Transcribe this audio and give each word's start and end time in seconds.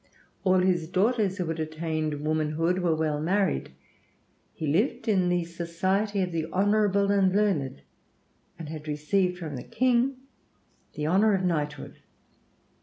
All 0.43 0.57
his 0.57 0.87
daughters 0.87 1.37
who 1.37 1.45
had 1.45 1.59
attained 1.59 2.23
womanhood 2.25 2.77
had 2.77 2.83
been 2.83 2.97
well 2.97 3.21
married. 3.21 3.71
He 4.51 4.65
lived 4.65 5.07
in 5.07 5.29
the 5.29 5.43
society 5.45 6.21
of 6.21 6.31
the 6.31 6.47
honorable 6.47 7.11
and 7.11 7.31
learned, 7.31 7.83
and 8.57 8.67
had 8.67 8.87
received 8.87 9.37
from 9.37 9.57
the 9.57 9.63
King 9.63 10.15
the 10.95 11.05
honor 11.05 11.35
of 11.35 11.43
knighthood. 11.43 11.97